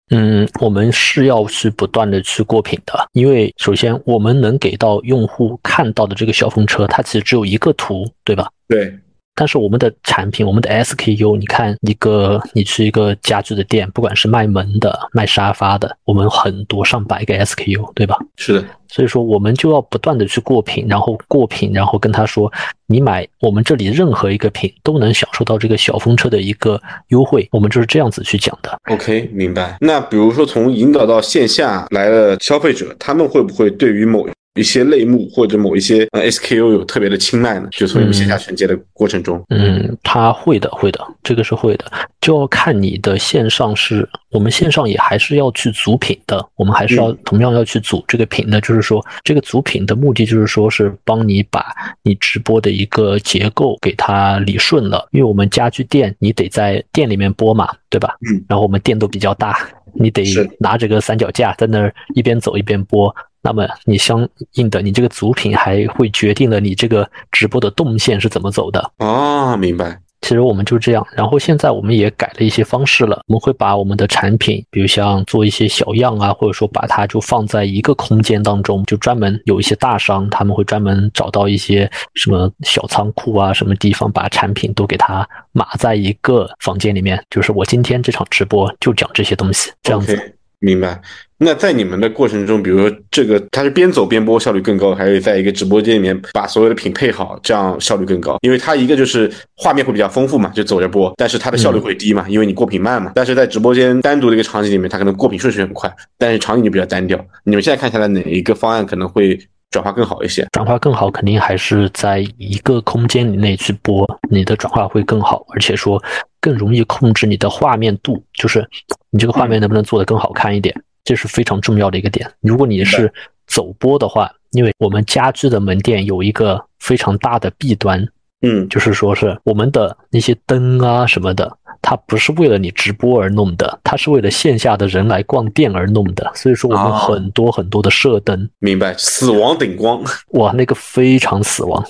[0.09, 8.47] 嗯，我们是要去不断的去过品的，因为首先我们能给到用户看到的这个小风车，它其实只有一个图，对吧？
[8.67, 8.93] 对。
[9.35, 18.17] 但是我们的产品，我们的 SKU，你看一个，你去一个家具的店，不管是卖门的、卖沙发的，我们很多上百个 SKU，对吧？
[18.37, 18.65] 是的。
[18.87, 22.49] 所以说，我们就要不断的去过品，然后过品，然后跟他说，
[22.85, 28.79] 你买我们这里任何一个品都能享受到这个小风车的一个优惠，我们就是这样子去讲的。
[28.85, 29.75] OK，明白。
[29.81, 34.25] 那比如说从引导到线下来的消费者，他们会不会对于某？
[34.55, 37.67] 一些类目或者某一些呃 SKU 有特别的青睐呢？
[37.71, 41.85] 就从你们线下承接的过程中，嗯，他会的，会的，这个是会的，
[42.21, 51.65] 就要看你的线上是，我们线上也还是要去组品的，我们还是要同样要去组这个品的，就是说这个组品的目的就是说是帮你把
[52.01, 58.15] 你直播的一个结构给它理顺了，因为我们家居店你得在店里面播嘛，对吧？
[58.31, 59.59] 嗯，然后我们店都比较大，
[59.93, 60.23] 你得
[60.59, 63.13] 拿着个三脚架在那儿一边走一边播。
[63.45, 69.55] 那么你相应的，你这个组品还会决定了你这个直播的动线是怎么走的啊？
[69.55, 70.01] 明白。
[70.21, 90.34] 其实我们就这样，然后现在我们也改了一些方式了，我们会把我们的产品，比如像做一些小样啊，或者说把它就放在一个空间当中，就专门有一些大商，他们会专门找到一些什么小仓库啊，什么地方把产品都给它码在一个房间里面，就是我今天这场直播就讲这些东西，这样子。
[90.65, 90.99] 明白。
[91.37, 98.37] 那在你们的过程中，比如说这个它是边走边播，效率更高，还是在一个直播间里面把所有的品配好，这样效率更高？
[98.41, 103.11] 因为它一个就是画面会比较丰富嘛，就走着播，但是它的效率会低嘛，因为你过品慢嘛。
[103.13, 107.23] 但是在直播间单独的一个场景里面，它可能过品顺序很快，但是场景就比较单调。
[107.43, 109.37] 你们现在看下来，哪一个方案可能会
[109.75, 110.47] 转化更好一些？
[110.53, 116.01] 转化更好，肯定还是在一个空间里内去播，你的转化会更好，而且说
[116.39, 118.65] 更容易控制你的画面度，就是
[119.09, 120.73] 你这个画面能不能做得更好看一点。
[121.03, 122.25] 这是非常重要的一个点。
[122.39, 123.13] 如果你是
[123.47, 128.07] 走播的话，因为我们家居的门店有一个非常大的弊端，
[128.45, 136.31] 嗯，就是说是我们的那些灯啊什么的，它不是为了你直播而弄的，它是为了线下的人来逛店而弄的。
[136.35, 138.93] 所以说我们很多很多的射灯，明白？
[138.97, 140.03] 死亡顶光，
[140.37, 141.83] 哇，那个非常死亡，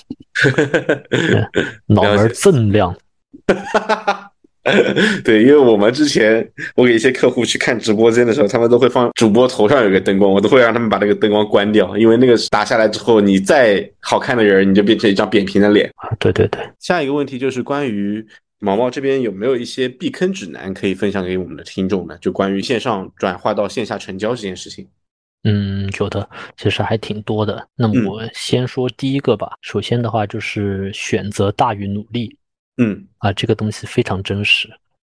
[1.87, 2.95] 脑门锃亮。
[5.23, 16.09] 对，因为我们之前我给一些客户去看直播间的时候，他们都会放主播头上有个灯光，我都会让他们把那个灯光关掉，因为那个打下来之后，你再好看的人，你就变成一张扁平的脸啊。
[16.19, 16.59] 对对对。
[16.79, 18.25] 下一个问题就是关于
[18.59, 22.17] 毛毛这边有没有一些避坑指南可以分享给我们的听众呢？
[22.19, 24.87] 就关于线上转化到线下成交这件事情。
[25.43, 27.67] 嗯，有的，其实还挺多的。
[27.75, 29.51] 那么我先说第一个吧。
[29.61, 32.35] 首先的话就是选择大于努力。
[32.77, 33.05] 嗯。
[33.19, 34.69] 啊，这个东西非常真实，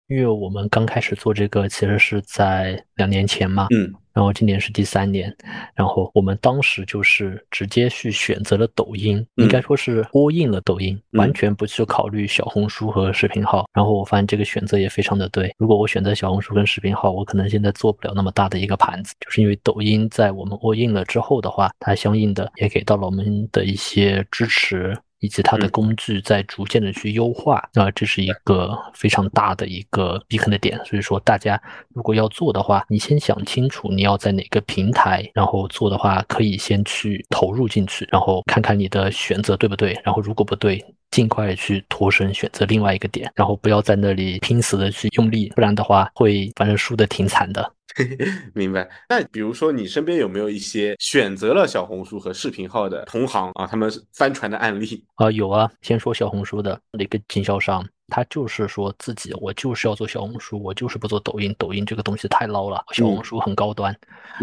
[0.07, 5.31] 因为我们刚开始做这个，其实是在两年前嘛，嗯，然后今年是第三年，
[5.75, 13.69] 然后我们当时就是直接去选择了抖音，应该说是播印了抖音，完全不去考虑小红书和视频号。
[13.73, 24.97] 然后我发现这个选择也非常的对，如果我选择小红书跟视频号，我可能现在做不了那么大的一个盘子，就是因为抖音在我们播印了之后的话，它相应的也给到了我们的一些支持。
[25.19, 30.79] 以及它的工具在逐渐的去优化，啊，这是一个非常大的一个避坑的点。
[30.85, 31.61] 所以说，大家
[31.93, 39.99] 如果要做的话，你先想清楚你要在哪个平台，然后做的话，可以先去投入进去，然后看看你的选择对不对。
[40.03, 47.73] 然后如果不对，尽快去脱身，选择另外一个点，然后不要在那里拼死的去用力，不然的话会反正输的挺惨的。
[48.53, 48.89] 明白。
[49.09, 53.65] 那比如说，你身边有没有一些选择了小红书和视频号的同行啊？
[53.67, 55.29] 他们翻船的案例啊？
[55.31, 55.69] 有啊。
[55.81, 61.53] 先说小红书的那个经销商，他就是说自己我就是要做小红书，我就是不做抖音。
[61.57, 63.95] 抖音这个东西太 low 了，小红书很高端，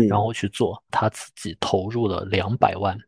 [0.08, 2.98] 然后去做，他自己投入了两百万，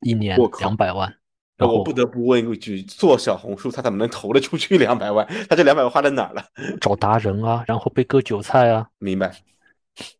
[0.00, 1.14] 一年两百万。
[1.56, 5.24] 那我不得不问一句：做小红书他怎么能投得出去两百万？
[5.48, 6.44] 他这两百万花在哪儿了？
[6.80, 8.88] 找达人啊，然后被割韭菜啊。
[8.98, 9.32] 明白。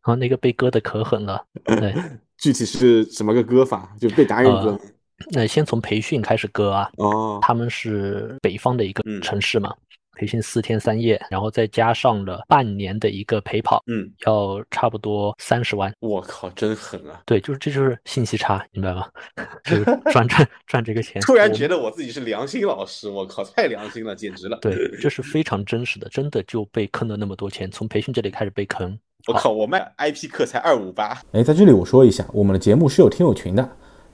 [0.02, 1.44] 啊，那个被割的可狠了。
[1.64, 1.94] 对，
[2.38, 3.94] 具体是什么个割法？
[4.00, 4.78] 就被达人割。
[5.30, 6.90] 那先从培训开始割啊。
[6.98, 7.38] 哦。
[7.40, 9.74] 他们是北方的一个城市嘛，
[10.14, 15.92] 培训四天三夜，然后再加上了半年的一个陪跑，嗯，要差不多三十万。
[16.00, 17.20] 我靠，真狠啊！
[17.26, 19.06] 对，就是这就是信息差，明白吗？
[19.64, 21.20] 就是赚赚赚这个钱。
[21.26, 24.58] 突然觉得我自己是良心老师，我靠，太良心了，简直了。
[24.60, 28.98] 对，这是非常真实的，真的就被坑了那么多钱，从培训这里开始被坑。
[29.26, 29.50] 我靠！
[29.50, 31.18] 我卖 IP 课才二五八。
[31.32, 33.68] 哎，在这里我说一下，我们的节目是有听友群的，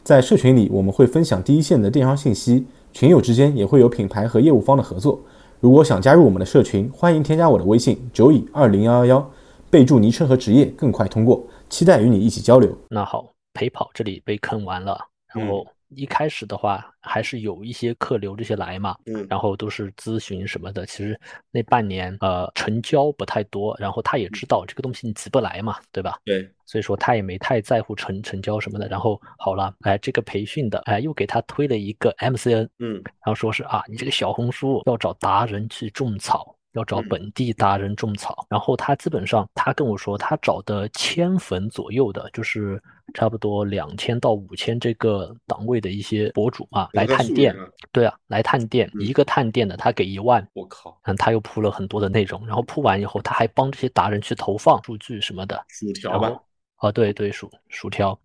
[0.05, 5.21] 在社群里我们会分享第一线的电商信息，群友之间也会有品牌和业务方的合作。
[5.61, 9.31] 如果想加入我们的社群，欢迎添加我的微信九乙二零幺幺幺，
[9.69, 11.47] 备注昵称和职业更快通过。
[11.69, 12.75] 期待与你一起交流。
[12.89, 14.99] 那好，陪跑这里被坑完了，
[15.35, 15.67] 然后。
[15.97, 20.87] 一开始的话，还是有一些客流这些来嘛，嗯，然后都是咨询什么的。
[20.87, 21.19] 其实
[21.51, 26.19] 那半年，呃，成交不太多，然后他也知道这个东西你急不来嘛，对吧？
[26.25, 28.89] 对，所以说他也没太在乎成成交什么的。
[28.89, 36.57] 然后好了，哎，这个培训的，哎，又给他推了一个 MCN，嗯，然后说是啊，你这个小红书要找达人去种草。
[36.73, 42.81] 要找本地达人种草，然后他基本上他跟我说，他找的千粉左右的，就是
[43.15, 47.55] 差不多两千到五千这个档位的一些博主嘛，来探店。
[47.93, 50.47] 对啊，来探店，一个探店的他给一万。
[50.55, 50.97] 我靠！
[51.03, 55.65] 嗯，他又铺了很多的内容，然后铺完以后，他还帮这些达人去投放数据什么的。
[55.69, 56.41] 薯条吧？
[56.77, 58.19] 啊，对对，薯薯条，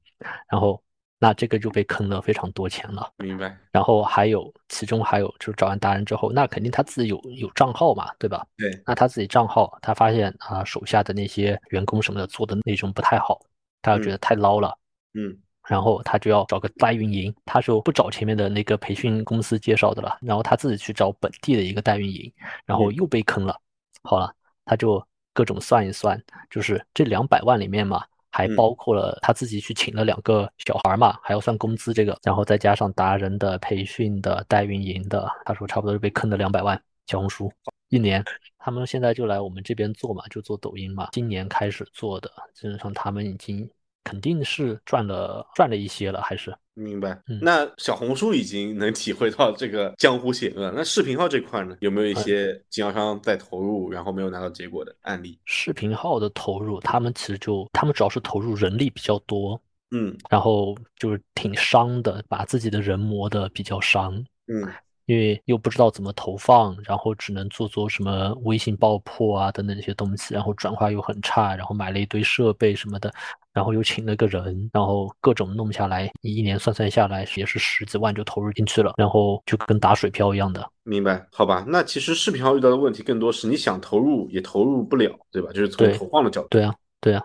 [0.50, 0.82] 然后。
[1.20, 3.58] 那这个就被坑了非常多钱了，明白。
[3.72, 8.46] 然后还有，其中还有就是找完达人之后，那肯定他自己有有账号嘛，对吧？
[8.58, 8.70] 对。
[8.86, 13.40] 那他自己账号，他发现啊手下的那些员工什么的做的内容不太好，
[13.82, 14.78] 他就觉得太捞了。
[15.14, 15.38] 嗯。
[15.68, 22.32] 然后他就要找个代运营，他就不找前面的那个培训公司介绍的了，然后他自己去找本地的一个代运营，
[22.66, 23.60] 然后又被坑了。
[24.04, 24.32] 好了，
[24.64, 36.78] 他就各种算一算，就是这两百万里面嘛，还包括了他自己去请了两个小孩嘛，还要算工资这个，然后再加上达人的培训的代运营的，他说差不多是被坑了两百万。
[37.08, 37.50] 小红书
[37.88, 38.22] 一年，
[38.58, 43.70] 他们现在就来我们这边做嘛，就做抖音嘛，今年开始做的，基本上他们已经。
[44.08, 47.20] 肯定是赚了赚了一些了，还是明白？
[47.42, 55.40] 那小红书已经能体会到这个江湖险恶，那视频号这块呢，有没有一些经销商在投入，然后没有拿到结果的案例？
[55.46, 59.60] 视频号的投入，他们其实就他们主要是投入人力比较多，
[59.92, 64.14] 嗯，然后就是挺伤的，把自己的人磨的比较伤，
[64.48, 64.68] 嗯。
[65.06, 73.14] 因为又不知道怎么投放，然后只能做做什么微信爆破啊等等这些东西，然后转化又很差，然后买了一堆设备什么的，
[73.54, 80.68] 然后又请了个人，然后各种弄下来，你一年算算下来也是十几万就投入进去了，然后就跟打水漂一样的。
[80.84, 81.26] 明白？
[81.32, 85.52] 好吧，那其实视频号遇到的问题更多是你想投入也投入不了，对吧？
[85.54, 86.48] 就是从投放的角度。
[86.50, 87.24] 对啊，对啊，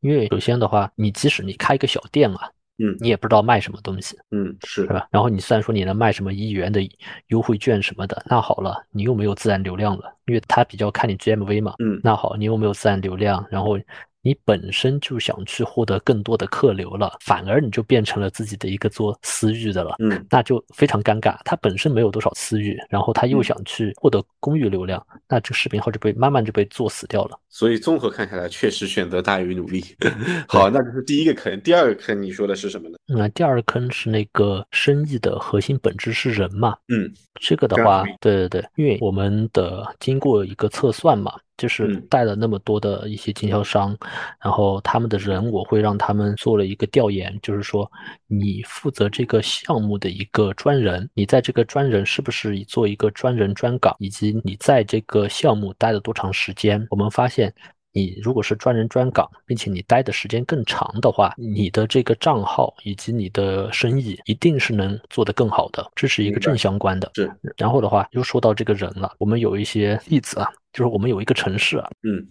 [0.00, 2.50] 因为首先的话，你即使你开一个小店啊。
[2.80, 5.06] 嗯，你也不知道卖什么东西，嗯，是是吧？
[5.10, 6.80] 然后你虽然说你能卖什么一元的
[7.28, 13.78] 优惠券什么的，那好了，你又没有自然流量了，因为他比较看你 GMV 嘛，嗯，那好，你又没有自然流量，然后。
[14.22, 21.38] 你本身就想去获得更多的客流了，反而你就变成了自己的一个做私域的了，嗯，那就非常尴尬。
[21.44, 27.38] 他本身没有多少私域，然后他又想去获得公域流量，那这个视频号就被慢慢就被做死掉了。
[27.48, 29.82] 所以综合看下来，确实选择大于努力。
[30.46, 31.60] 好，那就是第一个坑。
[31.62, 32.96] 第二个坑你说的是什么呢？
[33.08, 36.76] 那第二个坑是那个生意的核心本质是人嘛？
[36.88, 41.32] 嗯，这个的话，对对对，因为我们的经过一个测算嘛。
[41.60, 43.94] 就是带了那么多的一些经销商，
[44.42, 47.90] 然后他们的人，我会让他们做了一个调研，就是说
[48.26, 56.86] 你负责这个项目的一个专人，你在这个专人是不是做一个专人专岗，以及你在这个项目待了多长时间？
[56.88, 57.52] 我们发现。
[57.92, 67.10] 你如果是专人专岗，并且你待的时间更长的话，你的这个账号以及你的生意一定是能做得更好的，这是一个正相关的。
[67.14, 67.30] 是。
[67.56, 72.24] 然后的话，又说到这个人了，我们有一些例子啊，就是我们有一个城市啊，嗯，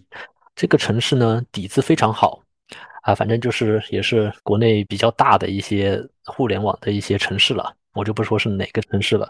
[0.56, 2.40] 这个城市呢底子非常好，
[3.02, 9.28] 啊，反正就是也是国内比较大的一些互联网的一些城市了，我就不说是哪个城市了。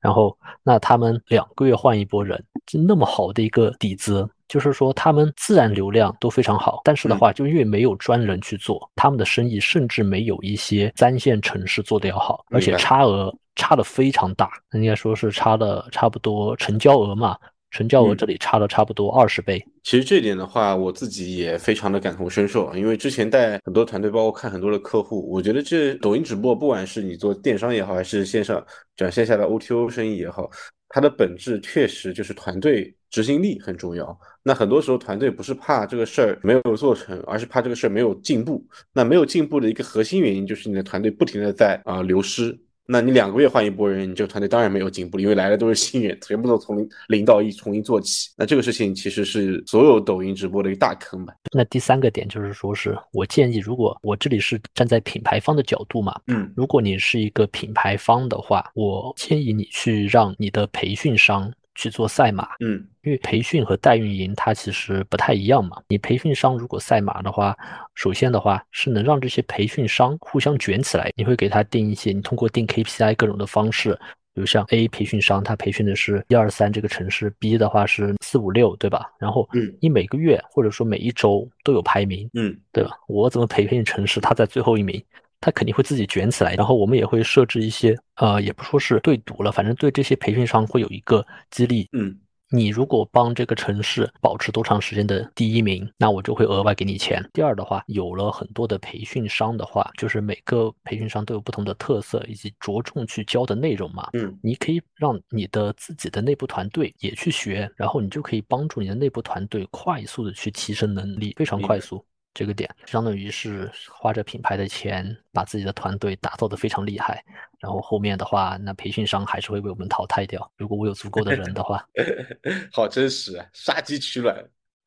[0.00, 4.28] 然后那他们两个月换一波人，就那么好的一个底子。
[4.50, 17.36] 就是说，他们自然流量都非常好，但是的话，就因为没有专人去做，他们的生意甚至没有一些三线城市做的要好，而且差额差的非常大，应该说是差的差不多成交额嘛，
[17.70, 19.64] 成交额这里差了差不多二十倍。
[19.82, 28.64] 其实这点的话，我自己也非常的感同身受，因为之前带很多团队，包括看很多的客户，我觉得这抖音直播，不管是你做电商也好，还是线上
[28.96, 30.50] 转线下的 OTO 生意也好，
[30.88, 34.18] 它的本质确实就是团队执行力很重要。
[34.42, 38.64] 那很多时候团队不是怕这个事儿没有做成，而是怕这个事儿没有进步。
[38.92, 42.58] 那没有进步的一个核心原因就是你的团队不停的在啊流失。
[42.92, 48.30] 那你两个月换一波人，你这个团队当然没有进步，因为来的都是新人，全部都从零到一重新做起。
[48.36, 51.32] 那这个事情其实是所有抖音直播的一个大坑吧。
[51.52, 61.52] 那第三个点就是说，是我建议，如果我这里是站在品牌方的角度嘛，嗯，如果你是一个品牌方的话，我建议你去让你的培训商。
[61.80, 65.78] 去做赛马，嗯，因为培训和代运营它其实不太一样嘛。
[65.88, 67.56] 你培训商如果赛马的话，
[67.94, 71.10] 首先的话是能让这些培训商互相卷起来。
[71.16, 73.98] 你会给他定一些，你通过定 KPI 各种的方式，
[74.34, 79.10] 比如像 A 培训商，他培训的是一二三这个城市，B 的话是四五六，对吧？
[79.18, 82.90] 然后，嗯，你每个月或者说每一周都有排名，嗯，对吧？
[83.08, 85.02] 我怎么培训城市，他在最后一名。
[85.40, 91.88] 他肯定会自己卷起来，然后我们也会设置一些，呃，也不说是对赌了，反正对这些培训商会有一个激励。
[91.92, 92.14] 嗯，
[92.50, 97.24] 你如果帮这个城市保持多长时间的第一名，那我就会额外给你钱。
[97.32, 104.10] 第二的话，有了很多的培训商的话，就是每个培训商都有不同的特色以及着重去教的内容嘛。
[104.12, 112.04] 嗯，你可以让你的自己的内部团队也去学，然后你就可以帮助你的内部团队快速的去提升能力，非常快速。
[112.32, 117.24] 这个点相当于是花着品牌的钱，把自己的团队打造的非常厉害，
[117.58, 120.50] 然后后面的话，那培训商还是会被我们淘汰掉。
[120.56, 121.84] 如果我有足够的人的话，
[122.72, 124.36] 好真实啊，杀鸡取卵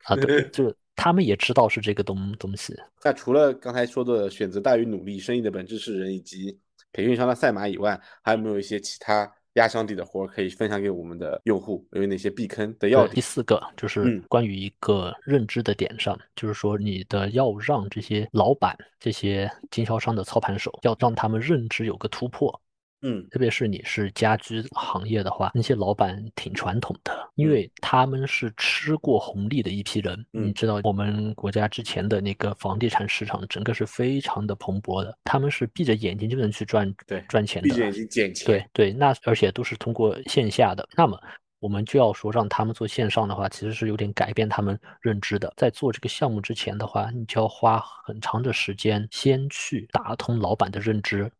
[0.04, 2.74] 啊，对， 就他们也知道是这个东东西。
[3.02, 6.58] 那除了刚才说的选择大于努力，生意的本质是人，以及
[6.92, 11.86] 培训商的赛马以外，还有没有一些其他压箱底的活可以分享给我们的用户？
[11.92, 13.14] 有哪些避坑的要点？
[13.14, 22.60] 第四个就是关于一个认知的点上，就是说你的要让这些老板、这些经销商的操盘手，要让他们认知有个突破。
[23.04, 30.24] 嗯，特别是你是家居行业的话，那些老板挺传统的，因为他们是吃过红利的一批人。
[30.32, 38.46] 你知道，我们国家之前的那个房地产市场，整个是非常的蓬勃的，他们是闭着眼睛就能去赚对赚钱的，闭着眼睛捡钱。
[38.46, 40.88] 对对，那而且都是通过线下的。
[40.96, 41.20] 那么
[41.60, 45.52] 我们就要说让他们做线上的话，其实是有点改变他们认知的。
[45.56, 51.30] 在做这个项目之前的话，你就要花很长的时间先去打通老板的认知。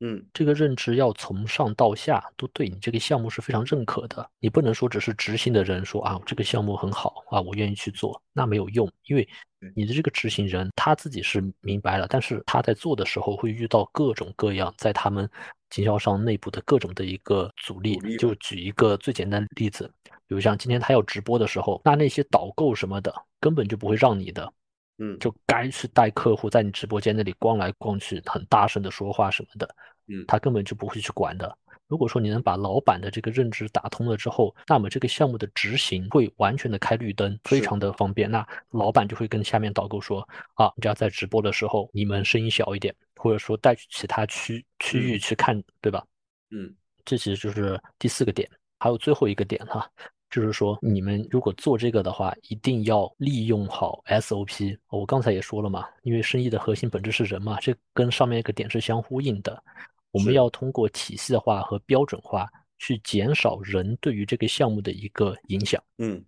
[0.00, 4.28] 嗯，这个认知要从上到下都对你这个项目是非常认可的。
[4.40, 9.26] 你不能说只是执行的人说啊，这个项目很好啊，我愿意去做，那没有用，因为
[9.74, 15.30] 你的这个执行人他自己是明白了，但是他在做的时候会遇到各种各样在他们
[15.70, 17.98] 经销商内部的各种的一个阻力。
[18.18, 19.90] 就举一个最简单的例子，
[20.26, 24.52] 比如像今天他要直播的时候，那那些导购什么的根本就不会让你的。
[24.98, 29.74] 嗯，就该去带客户在你直播间那里逛来逛去，很大声的说话什么的，
[30.06, 31.58] 嗯，他根本就不会去管的。
[31.86, 38.30] 如果说你能把老板的这个认知打通了之后，那么这个项目的执行会完全的开绿灯，非常的方便。
[38.30, 46.02] 那老板就会跟下面导购说啊，你要在直播的时候，你们声音小一点，或者说带去其他区区域去看，对吧？
[46.50, 46.74] 嗯，
[47.04, 49.88] 这其实就是第四个点，还有最后一个点哈。
[50.34, 54.76] 就是说，你们如果做这个的话，一定要利用好 SOP。
[54.88, 59.62] 我刚才也说了嘛，因为生意的核心本质是人嘛，这跟上面一个点是相呼应的。
[60.10, 65.80] 我们要通过体系化和标准化去减少人对于这个项目的一个影响。
[65.98, 66.20] 嗯，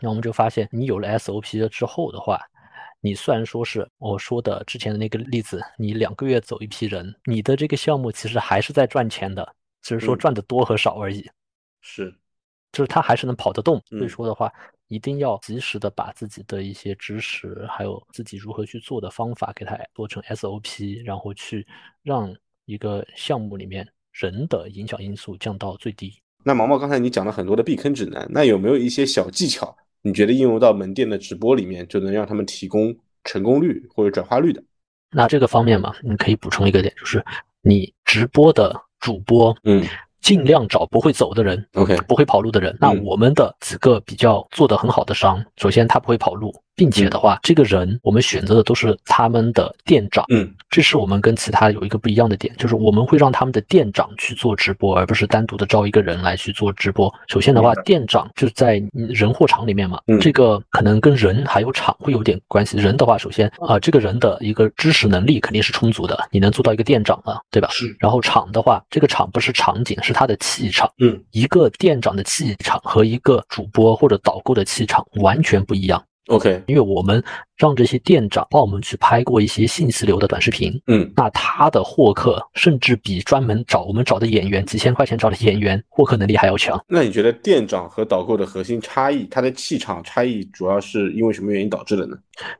[0.00, 2.40] 那我们就发现，你有了 SOP 了之后的话，
[3.00, 11.30] 你虽然说是我说的之前的那个例子，你两个月走一批人，你的这个项目其实还是在赚钱的，只是说赚的多和少而已。
[11.80, 12.12] 是。
[12.72, 14.50] 就是他还是能跑得动，所以说的话，
[14.88, 21.66] 一定要及时的把自己的一些知识，还有自己如何去做的方法，给它做成 SOP，然后去
[22.02, 26.14] 让一个项目里面人的影响因素降到最低。
[26.42, 34.62] 那毛毛刚才你讲了很多的避坑指南，那有没有一些小技巧，你觉得应用到门店的直播里面，就能让他们提供成功率或者转化率的？
[35.10, 37.22] 那这个方面嘛，你可以补充一个点，就是
[37.60, 39.86] 你直播的主播，嗯。
[40.22, 42.74] 尽量找不会走的人，OK，不会跑路的人。
[42.80, 46.54] 那我们的几个比较做得很好的商，首先他不会跑路。
[46.74, 57.12] 并且的话，这个人我们选择的都是他们的店长，嗯，这是我们跟其他有一个不一样的点，就是我们会让他们的店长去做直播，而不是单独的招一个人来去做直播。
[57.28, 62.78] 首先的话，店长就在人货场里面嘛，这个可能跟人还有场会有点关系。
[62.78, 67.68] 人的话，首先啊，这个人的一个知识能力肯定是充足的，你能做到一个店长了，对吧？
[67.70, 67.94] 是。
[67.98, 70.90] 然后场的话，这个场不是场景，是他的气场。
[70.98, 76.02] 嗯，一个店长的气场和一个主播或者导购的气场完全不一样。
[76.32, 77.22] OK，因为我们
[77.58, 86.82] 让这些店长帮我们去拍过一些信息流的短视频，嗯，那他的获客甚至比专门找我们找的演员几千块钱找的演员获客能力还要强。
[86.88, 92.16] 那你觉得店长和导购的核心差异，他的气场差异主要是因为什么原因导致的呢？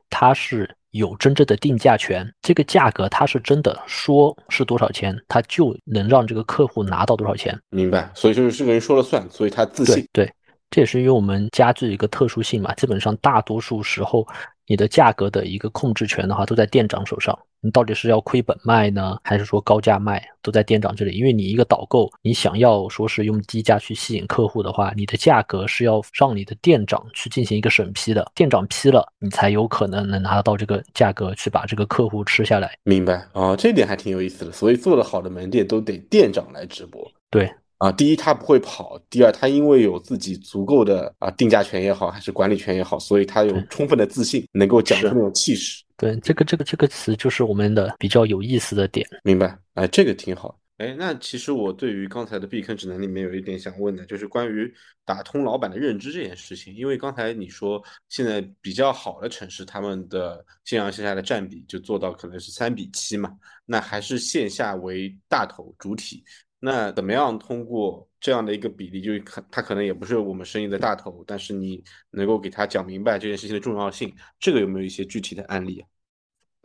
[0.07, 7.59] 他是有真正的定价权，这个价格他是真的说是多少钱，他就能让这个客户拿到多少钱。
[7.71, 10.07] 明白，所以就是这个人说了算，所以他自信。
[10.13, 10.31] 对。
[10.73, 14.27] 这也是因为我们家具一个特殊性嘛，基本上大多数时候，
[14.65, 17.37] 你的价格的一个控制权的话，都在店长手上。
[17.61, 21.15] 你到底是要亏本卖呢，还是说高价卖，都在店长这里。
[21.15, 32.75] 因为你一个导购，你想要说是用低价去吸引客户的话，你的价格是要让你的店长去进行一个审批的，店长批了，你才有可能能拿得到这个价格去把这个客户吃下来。
[32.83, 34.51] 明白哦，这点还挺有意思的。
[34.51, 36.99] 所以做的好的门店都得店长来直播。
[37.29, 37.47] 对。
[37.83, 45.83] 啊，第一他不会跑，第二他因为有自己足够的啊定价权也好，还是管理权也好，所以他有充分的自信，能够讲出那种气势。
[45.97, 49.05] 对，这个这个这个词就是我们的比较有意思的点。
[49.21, 50.57] 明白，哎，这个挺好。
[50.77, 54.73] 哎，那其实我对于刚才的避坑指南里面有一点想问的，就是关于
[55.03, 56.73] 打通老板的认知这件事情。
[56.73, 63.29] 因为刚才你说现在比较好的城市，他们的线上线下的占比就做到可能是三比七嘛，
[63.65, 66.23] 那还是线下为大头主体。
[66.65, 75.83] 那怎么样通过这样的一个比例，就可他可能也不是我们生意的大头，但是你能够给他讲明白这件事情的重要性，这个有没有一些具体的案例？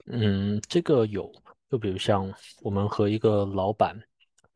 [0.07, 1.29] 嗯，这个有，
[1.69, 2.33] 就比如像
[2.63, 4.01] 我们和一个老板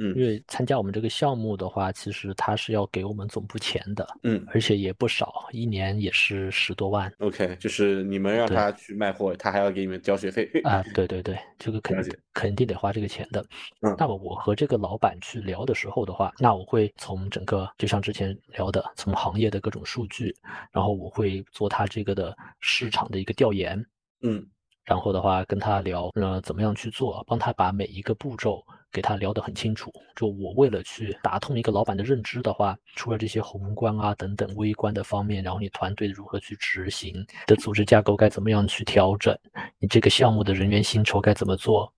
[0.03, 7.13] 嗯因为参加我们这个项目的话，其实他是要给我们总部钱的，嗯而且也不少，一年也是十多万。
[7.21, 10.51] ，OK，就是你们让他去卖货，他还要给你们交学费。
[10.65, 13.41] 啊，对对对，这个肯定肯定得花这个钱的。
[13.83, 20.35] 嗯那么我和这个老板去聊的时候的话，那我会从整个就像之前聊的，从行业的各种数据，
[20.73, 23.85] 然后我会做他这个的市场的一个调研，
[24.23, 24.45] 嗯
[24.85, 29.93] 然后的话跟他聊，呃，怎么样去做，帮他把每一个步骤给他聊得很清楚。
[30.15, 39.37] 就我为了去打通一个老板的认知的话，除了这些宏观啊等等微观的方面，然后你团队如何去执行，的组织架构该怎么样去调整，
[39.79, 41.93] 你这个项目的人员薪酬该怎么做，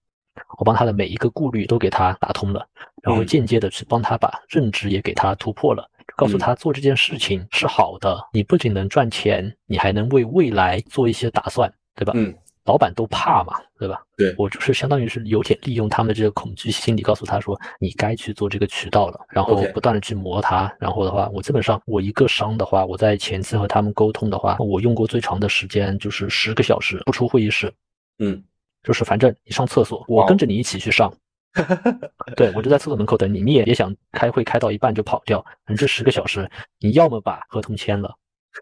[0.58, 2.66] 我帮他的每一个顾虑都给他打通了，
[3.02, 5.90] 然后嗯间接的去帮他把认知也给他突破了。
[6.16, 12.12] 告诉嗯他做这件事情是好的，你不仅能赚钱，你还能为未来做一些打算，对吧？
[12.14, 12.32] 嗯，
[12.64, 14.02] 老板都怕嘛，对吧？
[14.16, 20.74] 对我就是相当于是有点利用他们的这个恐惧心理，告诉他说你该去做这个渠道了，然后不断的去磨他。
[20.78, 27.72] 然后的话，我基本上我一个商的话，我在前期和他们沟通的话，我用过最长的时间就是十个小时，不出会议室，
[28.18, 28.42] 嗯，
[28.82, 31.12] 就是反正你上厕所，我跟着你一起去上。
[32.34, 35.40] 对，我就在厕所门口等你，你也别想开会开到一半就跑掉。
[35.64, 36.50] 反正这十个小时，
[36.80, 38.12] 你要么把合同签了，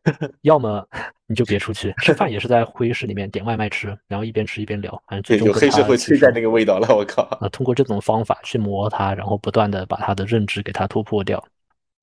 [0.43, 0.87] 要么
[1.27, 1.95] 你就别出去。
[1.99, 4.91] 吃饭也是在会议室里面点外卖吃，然后一边吃一边聊。
[5.07, 7.23] 反正最终黑社会催债他其实那个味道了，我靠。
[7.41, 11.43] 啊，通过这种方法去磨他，然后不断的把他的认知给他突破掉。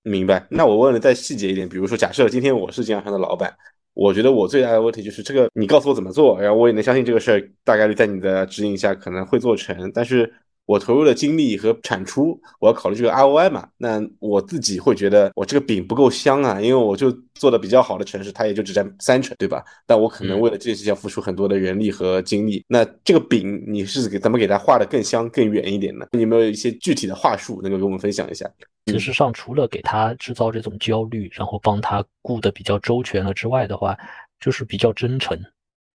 [0.04, 0.46] 明白。
[0.50, 3.54] 那我问的再细节一点，比如说，假设今天我是经销商的老板，
[3.94, 10.34] 我觉得我最大的问题就是这个，你告诉我怎么做，然后我也能相信这个事儿大概率在你的指引下可能会做成，但是
[10.70, 13.68] 我投入的精力和产出，我要考虑这个 ROI 嘛。
[13.76, 19.66] 那我自己会觉得我这个饼不够香啊，因为我就做的比较好的城市，它也就只占三成，对吧？
[19.88, 22.64] 但我可能嗯为了这件事情要付出很多的人力和精力。
[22.68, 26.06] 那这个饼你是给怎么给它画的更香、更远一点呢？
[26.12, 28.48] 你有没有一些具体的话术能够跟我们分享一下？
[28.86, 33.98] 事实上，除了给他制造这种焦虑，然后帮他顾得比较周全了之外的话，
[34.40, 35.36] 就是比较真诚。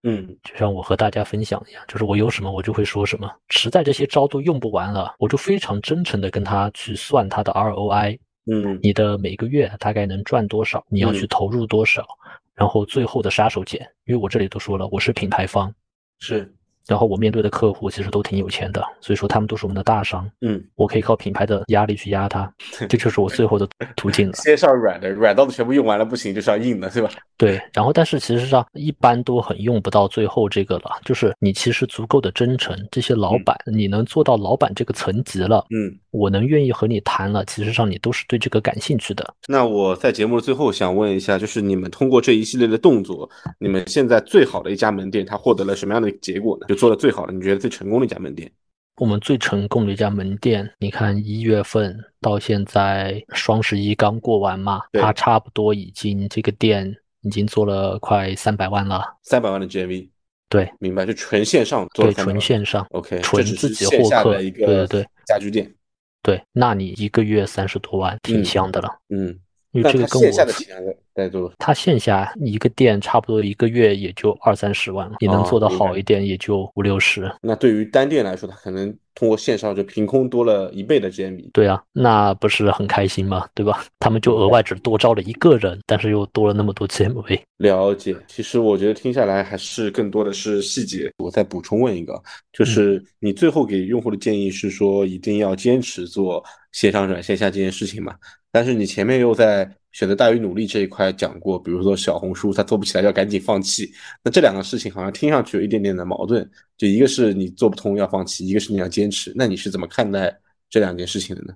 [0.05, 0.37] 嗯。
[0.43, 8.17] 就像我和大家分享一样，就是我有什么我就会说什么，实在这些招都用不完了，我就非常真诚的跟他去算他的 ROI，
[8.49, 8.79] 嗯。
[8.81, 12.05] 你的每个月大概能赚多少，你要去嗯投入多少，
[12.53, 15.73] 然后最后的杀手锏，因为我这里都说了，我是品牌方，
[16.19, 16.49] 是
[16.87, 22.51] 然后我面对的客户其实都挺有钱的，所以说他们都是我们的大商，嗯，我可以靠品牌的压力去压他，
[22.89, 24.33] 这就是我最后的途径了。
[24.43, 27.09] 先上软的，软到的全部用完了不行，就上硬的，对吧？
[27.37, 39.33] 对，然后但是其实上一般都很用不到最后这个了，就是你其实足够的真诚，这些老板你能做到老板这个层级了，嗯，我能愿意和你谈了，其实上你都是对这个感兴趣的。
[39.47, 43.29] 那我在节目的最后想问一下，就是你们通过这一系列的动作，
[43.59, 46.67] 你们现在最好的一家门店，它获得了什么样的结果呢？
[46.75, 48.51] 就做的最好的，你觉得最成功的一家门店？
[48.97, 59.03] 我们最成功的一家门店，你看一月份到现在双十一刚过完嘛，对它差不多已经这个店已经做了快三百万了。
[59.23, 60.09] 三百万的 GMV，
[60.49, 61.05] 对明白？
[61.05, 65.73] 就纯线上做对，纯线上，，OK，纯自己是线获客，下的一对对对家居店，
[66.21, 68.89] 对，那你一个月三十多万，挺嗯香的了。
[69.09, 69.37] 嗯，
[69.71, 70.81] 因为这个跟我线下的体量
[71.15, 77.31] 在在做，它线下一个店差不多一个月也就二三十万了，你能做得哦明白好一点也就五六十。
[77.41, 83.47] 那对于单店来说，它可能通过线上就凭空多了一倍的 GMV，对啊，那不是很开心吗？
[83.53, 83.85] 对吧？
[83.99, 87.39] 他们就额外只多招了一个人，但是又多了那么多 GMV。
[87.57, 91.09] 了解，其实我觉得听下来还是更多的是细节。
[91.17, 96.43] 我再补充问一个，就是你最后给用户的建议是说一定要坚持做
[96.73, 98.13] 线上转线下这件事情嘛？
[98.51, 103.89] 但是你前面又在选择大于努力这一块讲过，比如说小红书它做不起来要赶紧放弃，
[104.21, 106.45] 那这两个事情好像听上去有一点点的矛盾，
[106.77, 110.37] 就一个是你做不通要放弃，一个是你要坚持，那你是怎么看待
[110.69, 111.55] 这两件事情的呢？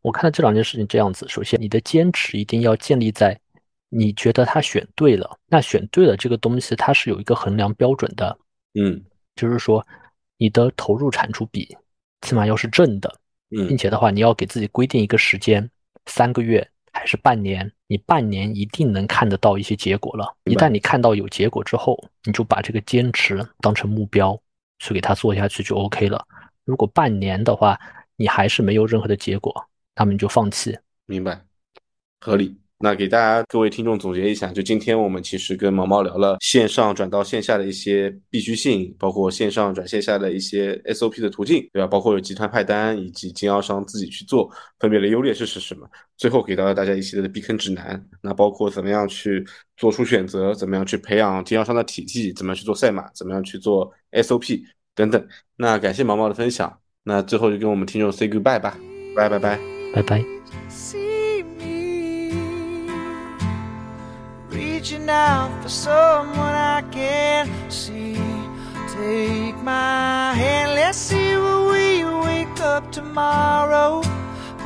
[0.00, 3.36] 我看到这两件事情这样子，首先你的坚持一定要建立在
[3.88, 8.38] 你觉得他选对了，那选对了这个东西它是有一个衡量标准的，
[8.74, 9.02] 嗯。
[9.34, 9.84] 就是说
[10.36, 11.74] 你的投入产出比
[12.20, 13.12] 起码要是正的，
[13.48, 15.68] 并嗯且的话，你要给自己规定一个时间，
[16.04, 20.36] 三个月还是半年，你半年一定能看得到一些结果了。
[20.44, 24.38] 一旦你看到有结果之后，你就把这个坚持当成目标，
[24.78, 26.24] 去给它做下去就 OK 了。
[26.64, 27.78] 如果半年的话，
[28.16, 29.52] 你还是没有任何的结果，
[29.96, 30.78] 那么你就放弃。
[31.06, 31.40] 明白，
[32.20, 32.56] 合理。
[32.82, 41.86] 那给大家各位听众总结一下，就今天我们其实跟毛毛聊了线上转到线下的一些必须性，包括线上转线下的一些 SOP 的途径，对吧？
[41.86, 45.88] 包括有集团派单以及经销商自己去做，分别的优劣势是什么？
[46.16, 54.60] 最后给到了大家一系列的避坑指南，那包括怎么样去做出选择，怎么样去培养经销商的体系，怎么样去做赛马，怎么样去做 SOP
[54.96, 55.24] 等等。
[55.56, 58.76] 那感谢毛毛的分享，那最后就跟我们听众 say goodbye 吧。
[59.14, 59.58] 拜拜拜
[59.94, 60.41] 拜拜。
[64.82, 68.16] Reaching out for someone I can see.
[68.88, 74.02] Take my hand, let's see where we wake up tomorrow.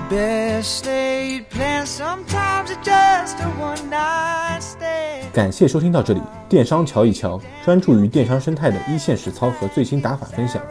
[0.08, 5.30] Best laid plans, sometimes it's just a one night stand.
[5.34, 10.62] 感谢收听到这里，电商瞧一瞧，专注于电商生态的一线实操和最新打法分享。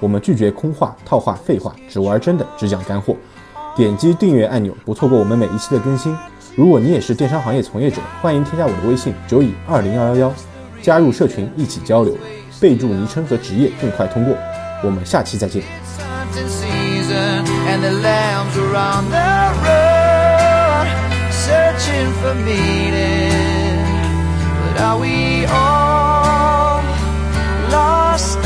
[0.00, 3.14] 我们拒绝空话、套话、废话，只玩真的，只讲干货。
[3.76, 6.16] 点击订阅按钮，不错过我们每一期的更新。
[6.58, 10.34] 如果你也是电商行业从业者，欢迎添加我的微信九乙二零幺幺幺，
[10.82, 12.18] 加入社群一起交流，
[12.60, 14.36] 备注昵称和职业，更快通过。
[14.82, 15.62] 我们下期再见。
[17.68, 19.04] And the lambs the road
[21.30, 23.86] searching for meaning.
[24.74, 26.82] But are we all
[27.70, 28.38] lost?